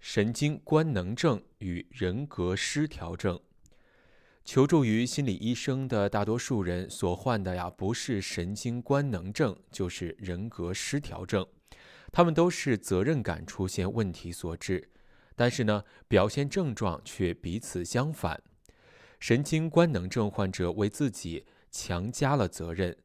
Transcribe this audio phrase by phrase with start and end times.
[0.00, 3.38] 神经官能症与人格失调症。
[4.44, 11.46] 求助于心理医生的大多数人所患的呀，不是神经官能症，就是人格失调症。
[12.10, 14.90] 他们都是责任感出现问题所致，
[15.36, 18.42] 但是呢，表现症状却彼此相反。
[19.20, 22.96] 神经官能症患者为自己强加了责任，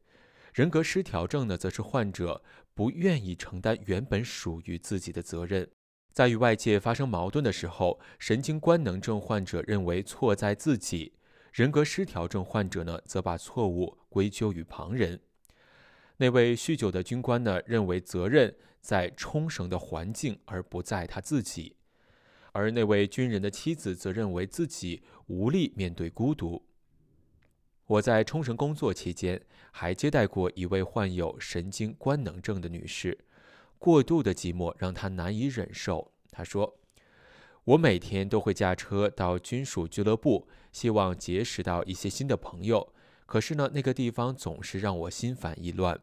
[0.54, 2.42] 人格失调症呢，则是患者
[2.74, 5.68] 不愿意承担原本属于自己的责任。
[6.16, 11.12] 在与外界发生矛盾的时候，神经官能症患者认为错在自己；
[11.52, 15.20] 人格失调症患者呢，则把错误归咎于旁人。
[16.16, 21.76] 那位酗酒的军官呢，认为责任在冲绳的环境，而不在他自己；
[22.52, 26.64] 而那位军人的妻子则认为自己无力面对孤独。
[27.84, 29.38] 我在冲绳工作期间，
[29.70, 33.18] 还接待过一位患有神经官能症的女士。
[33.78, 36.12] 过度的寂寞让他难以忍受。
[36.30, 36.78] 他说
[37.64, 42.92] ：“我每天都会驾车到军属俱乐部，希望结识到一些新的朋友。
[43.26, 46.00] 可是呢，那个地方总是让我心烦意乱。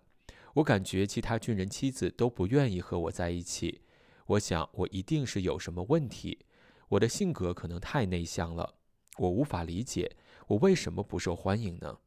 [0.55, 3.81] 我感觉其他军人妻子都不愿意和我在一起。
[4.27, 6.45] 我想，我一定是有什么问题。
[6.89, 8.75] 我的性格可能太内向了。
[9.17, 10.15] 我无法理解，
[10.47, 11.97] 我为什么不受欢迎呢？”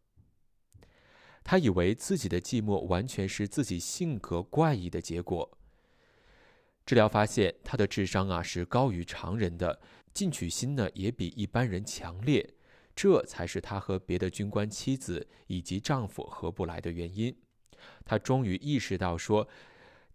[1.49, 5.57] 他以为自己的寂寞完全是自己性格怪异的结果。
[6.85, 9.81] 治疗发现，他的智商啊是高于常人的，
[10.13, 12.53] 进取心呢也比一般人强烈，
[12.97, 17.33] 这才是他和别的军官妻子以及丈夫合不来的原因。
[18.05, 19.49] 他终于意识到说，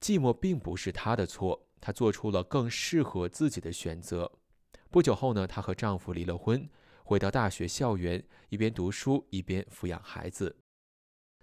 [0.02, 4.30] 寂寞并不是他的错，他做出了更适合自己的选择。
[4.90, 6.70] 不久后呢，她和丈夫离了婚，
[7.06, 10.58] 回到大学校园，一边读书一边抚养孩子。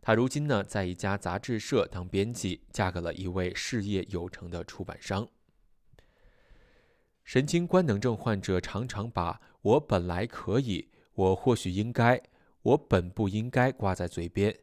[0.00, 5.28] 她如今呢，在一家杂志社当编辑，嫁给了一位事业有成的出版商。
[7.24, 12.22] 神经官能症患者常常把“我本来可以”“我或许应该
[12.62, 14.56] ”“我本不应该”挂在嘴边。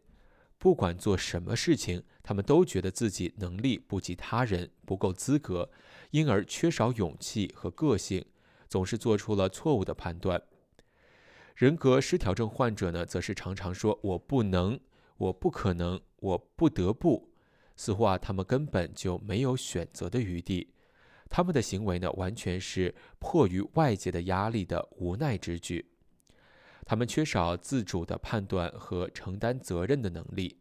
[0.57, 5.69] 不管做什么事情，他们都觉得自己能力不及他人，不够资格，
[6.09, 8.25] 因而缺少勇气和个性，
[8.68, 10.41] 总是做出了错误的判断。
[11.53, 14.79] 人格失调症患者呢，则是常常说“我不能”。
[15.18, 17.31] 我不可能，我不得不，
[17.76, 20.74] 似乎啊，他们根本就没有选择的余地。
[21.30, 25.92] 他们的行为呢，完全是迫于外界的压力的无奈之举。
[26.86, 30.59] 他们缺少自主的判断和承担责任的能力。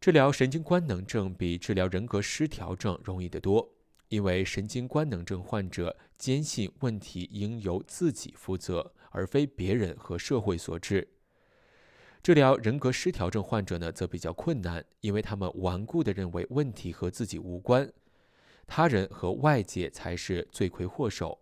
[0.00, 3.68] 治疗神经官能症比治疗人格失调症容易得多，
[4.08, 11.06] 因为神经官能症患者坚信问题应由自己负责，而非别人和社会所致。
[12.22, 17.90] 治疗人格失调症患者呢，则比较困难，因为他们顽固地认为问题和自己无关，
[18.66, 21.40] 他人和外界才是罪魁祸首。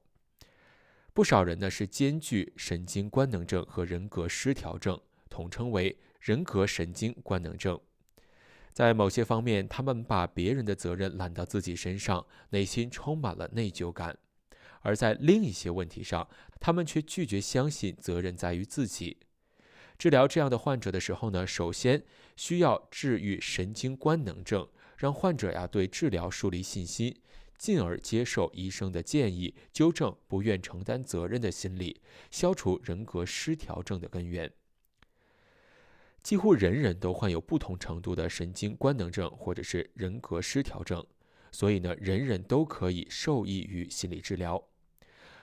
[1.12, 5.00] 不少人呢是兼具神经官能症和人格失调症，
[5.31, 7.81] 统称为人格神经官能症。
[8.72, 14.14] 在某些方面，他们把别人的责任揽到自己身上，内心充满了内疚感；
[14.82, 16.28] 而在另一些问题上，
[16.60, 19.16] 他们却拒绝相信责任在于自己。
[19.99, 22.05] 治疗这样的患者的时候呢，首先
[22.37, 27.19] 需要治愈神经官能症，让患者呀对治疗树立信心，
[27.57, 34.53] 进而接受医生的建议，纠正不愿承担责任的心理，消除人格失调症的根源。
[36.23, 41.06] 几乎人人都患有不同程度的神经官能症或者是人格失调症，
[41.53, 44.62] 所以呢，人人都可以受益于心理治疗。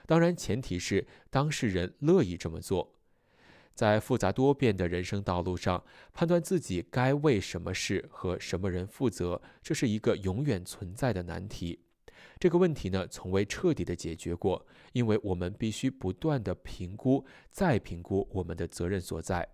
[0.06, 2.93] 当然，前提是当事人乐意这么做。
[3.74, 11.80] 在复杂多变的人生道路上，判断自己该为什么事和什么人负责，这是一个永远存在的难题。
[12.38, 19.48] 这个问题呢，从未彻底的解决过，因为我们必须不断的评估、再评估我们的责任所在。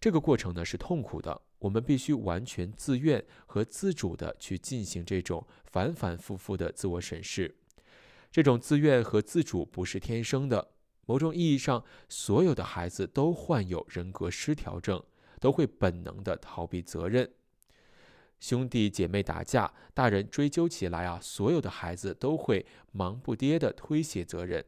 [0.00, 7.54] 这个过程呢，是痛苦的，我们必须完全自愿和自主的去进行这种反反复复的自我审视。
[8.30, 10.72] 这种自愿和自主不是天生的。
[11.12, 15.04] 某种意义上，所有的孩子都患有人格失调症，
[15.38, 17.30] 都会本能的逃避责任。
[18.40, 24.64] 兄弟姐妹打架，大人追究起来啊，所有的孩子都会忙不迭地推卸责任。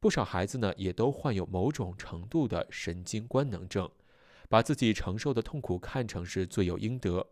[0.00, 3.90] 不少孩子呢，也都患有某种程度的神经官能症，
[4.48, 7.26] 把自己承受的痛苦看成是罪有应得。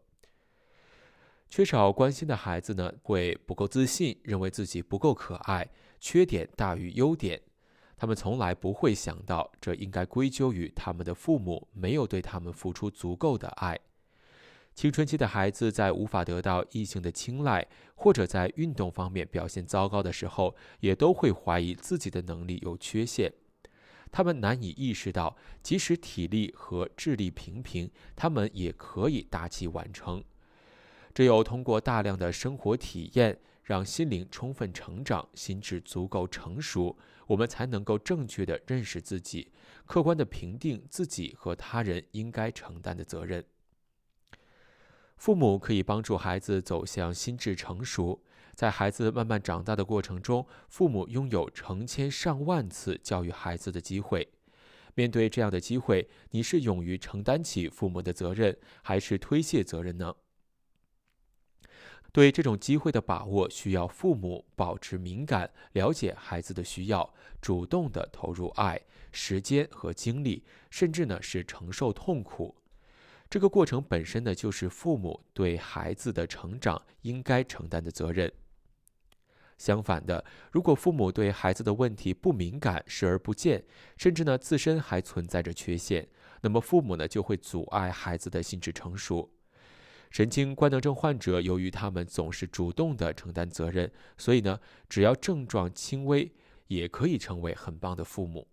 [1.49, 7.41] 缺少关心的孩子呢，会不够自信，认为自己不够可爱，缺点大于优点。
[7.97, 13.79] 他们从来不会想到，这应该归咎于他们的父母没有对他们付出足够的爱。
[14.75, 23.33] 青春期的孩子在无法得到异性的青睐，或者在运动方面表现糟糕的时候，也都会怀疑自己的能力有缺陷。
[24.13, 30.23] 他们难以意识到，即使体力和智力平平，他们也可以大器晚成。
[31.15, 36.97] 只有通过大量的生活体验，让心灵充分成长，心智足够成熟，
[37.27, 39.53] 我们才能够正确的认识自己，
[39.85, 43.45] 客观的评定自己和他人应该承担的责任。
[45.17, 48.23] 父母可以帮助孩子走向心智成熟。
[48.55, 54.27] 在孩子慢慢长大的过程中，父母拥有成千上万次教育孩子的机会。
[54.95, 60.15] 面对这样的机会，你是勇于承担起父母的责任，还是推卸责任呢？
[62.17, 68.81] 对这种机会的把握，需要父母保持敏感，了解孩子的需要，主动地投入爱、
[69.13, 72.57] 时间和精力，甚至呢是承受痛苦。
[73.29, 78.33] 这个过程本身呢，就是父母对孩子的成长应该承担的责任。
[79.59, 83.63] 相反的，如果父母对孩子的问题不敏感、视而不见，
[83.99, 86.09] 甚至呢自身还存在着缺陷，
[86.41, 89.31] 那么父母呢就会阻碍孩子的心智成熟。
[90.17, 94.59] 神经官能症患者由于他们总是主动地承担责任，所以呢，
[94.89, 96.33] 只要症状轻微，
[96.69, 98.49] 也可以成为很棒的父母。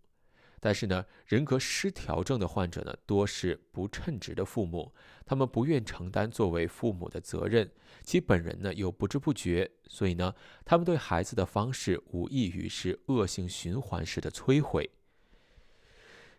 [0.59, 4.93] 但是呢，人格失调症的患者呢，多是不称职的父母，
[5.25, 7.71] 他们不愿承担作为父母的责任，
[8.03, 14.89] 其本人呢又不知不觉，所以呢，他们对孩子的方式无异于是恶性循环式的摧毁。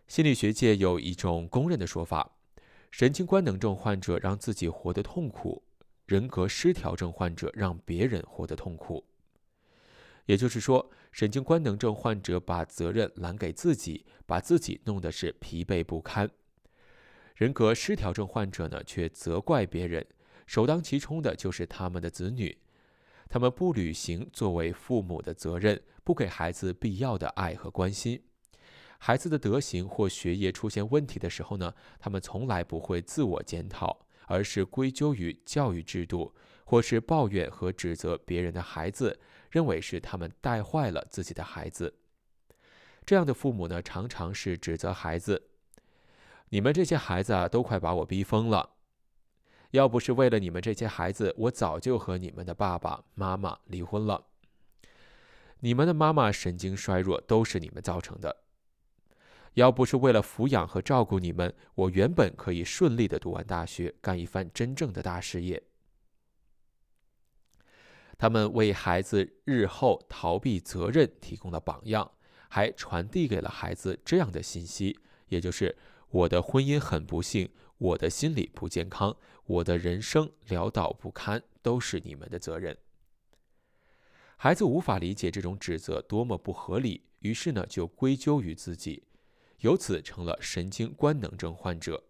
[0.07, 2.34] 心理学界有一种公认的说法：
[2.97, 5.61] 神经官能症患者让自己活得痛苦，
[6.05, 9.05] 人格失调症患者让别人活得痛苦。
[10.27, 16.25] 也就是说，神经官能症患者把责任揽给自己，把自己弄得是疲惫不堪；
[17.35, 20.07] 人格失调症患者呢，却责怪别人，
[20.47, 22.57] 首当其冲的就是他们的子女。
[23.27, 28.23] 他们不履行作为父母的责任，不给孩子必要的爱和关心。
[29.05, 36.33] 孩子的德行或学业出现问题的时候呢，他们从来不会自我检讨，而是归咎于教育制度，
[36.65, 39.19] 或是抱怨和指责别人的孩子。
[39.51, 41.93] 认为是他们带坏了自己的孩子，
[43.05, 45.49] 这样的父母呢，常常是指责孩子
[46.49, 48.71] ：“你们这些孩子啊，都快把我逼疯了。
[49.69, 54.25] 要不是为了你们这些孩子，我早就和你们的爸爸妈妈离婚了。
[55.59, 58.44] 你们的妈妈神经衰弱，都是你们造成的。
[59.55, 65.61] 要不是为了抚养和照顾你们，我原本可以顺利的读完大学，干一番真正的大事业。”
[68.17, 72.09] 他们为孩子日后逃避责任提供了榜样，
[72.49, 74.97] 还传递给了孩子这样的信息，
[75.27, 75.75] 也就是
[76.09, 82.77] 我的婚姻很不幸，我的心理不健康，我的人生潦倒不堪，都是你们的责任。
[84.37, 89.03] 孩子无法理解这种指责多么不合理，于是呢就归咎于自己，
[89.65, 92.03] 由此成了神经官能症患者。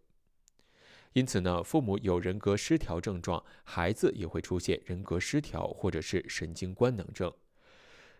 [1.13, 7.33] 因此呢，父母有人格失调症状，孩子也会出现人格失调或者是神经官能症。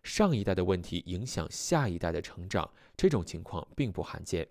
[0.04, 4.48] 上一代的问题影响下一代的成长，这种情况并不罕见。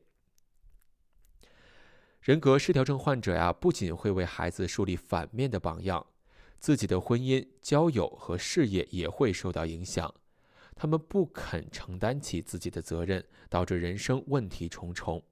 [2.21, 6.05] 人格失调症患者呀，不仅会为孩子树立反面的榜样，
[6.59, 10.15] 自己的婚姻、交友和事业也会受到影响。
[10.75, 15.22] 他们不肯承担起自己的责任，导致人生问题重重。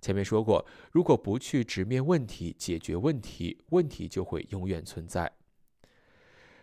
[0.00, 5.32] 前面说过，如果不去直面问题、解决问题，问题就会永远存在。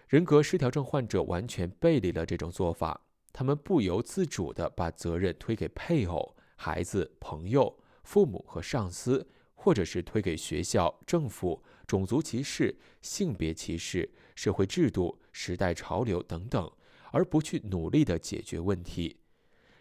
[0.08, 16.70] 人格失调症患者完全背离了这种做法，他们不由自主地把责任推给配偶、孩子、朋友、父母和上司，或者是推给学校、政府、种族歧视、性别歧视、社会制度、时代潮流等等，
[17.12, 19.18] 而不去努力的解决问题。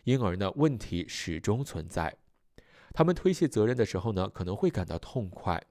[0.04, 2.16] 因而呢，问题始终存在。
[2.92, 5.62] 他们推卸责任的时候呢，可能会感到痛快，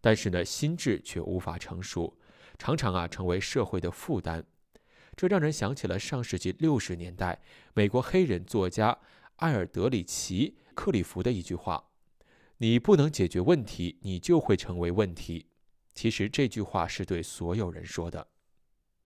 [0.00, 2.16] 但是呢，心智却无法成熟，
[2.58, 4.44] 常常啊成为社会的负担。
[5.16, 7.42] 这让人想起了上世纪六十年代
[7.74, 8.98] 美国黑人作家
[9.36, 11.90] 艾尔德里奇·克里夫的一句话
[12.58, 15.46] ：“你不能解决问题，你就会成为问题。”
[15.94, 18.28] 其实这句话是对所有人说的。